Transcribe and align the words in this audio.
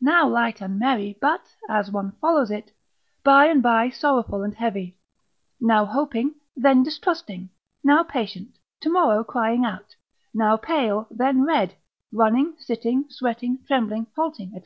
Now 0.00 0.26
light 0.26 0.62
and 0.62 0.78
merry, 0.78 1.18
but 1.20 1.54
(as 1.68 1.90
one 1.90 2.12
follows 2.12 2.50
it) 2.50 2.72
by 3.22 3.44
and 3.44 3.62
by 3.62 3.90
sorrowful 3.90 4.42
and 4.42 4.54
heavy; 4.54 4.96
now 5.60 5.84
hoping, 5.84 6.36
then 6.56 6.82
distrusting; 6.82 7.50
now 7.84 8.02
patient, 8.02 8.56
tomorrow 8.80 9.22
crying 9.22 9.66
out; 9.66 9.96
now 10.32 10.56
pale, 10.56 11.06
then 11.10 11.44
red; 11.44 11.74
running, 12.10 12.54
sitting, 12.58 13.04
sweating, 13.10 13.58
trembling, 13.66 14.06
halting, 14.16 14.52
&c. 14.58 14.62